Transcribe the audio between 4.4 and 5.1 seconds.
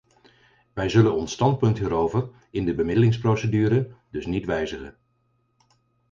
wijzigen.